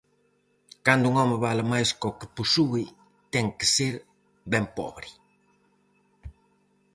[0.85, 2.83] Cando un home vale máis có que posúe,
[3.33, 3.93] ten que ser
[4.51, 5.09] ben pobre.